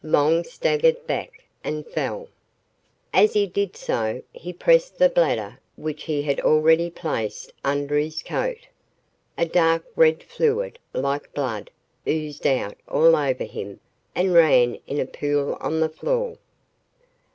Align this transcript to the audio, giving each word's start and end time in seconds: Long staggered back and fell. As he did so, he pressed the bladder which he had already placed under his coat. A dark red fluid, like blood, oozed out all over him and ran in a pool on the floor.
Long 0.03 0.43
staggered 0.43 1.05
back 1.05 1.43
and 1.63 1.85
fell. 1.85 2.27
As 3.13 3.33
he 3.33 3.45
did 3.45 3.75
so, 3.77 4.23
he 4.33 4.51
pressed 4.51 4.97
the 4.97 5.09
bladder 5.09 5.59
which 5.75 6.05
he 6.05 6.23
had 6.23 6.39
already 6.39 6.89
placed 6.89 7.53
under 7.63 7.95
his 7.99 8.23
coat. 8.23 8.65
A 9.37 9.45
dark 9.45 9.85
red 9.95 10.23
fluid, 10.23 10.79
like 10.91 11.31
blood, 11.35 11.69
oozed 12.07 12.47
out 12.47 12.77
all 12.87 13.15
over 13.15 13.43
him 13.43 13.79
and 14.15 14.33
ran 14.33 14.79
in 14.87 14.99
a 14.99 15.05
pool 15.05 15.53
on 15.61 15.81
the 15.81 15.89
floor. 15.89 16.39